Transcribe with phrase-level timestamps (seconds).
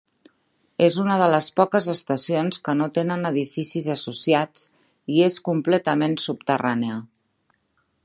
[0.85, 4.67] És una de les poques estacions que no tenen edificis associats
[5.19, 7.01] i és completament subterrània.